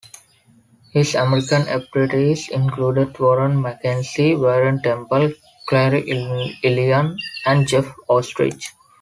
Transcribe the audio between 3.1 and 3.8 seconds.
Warren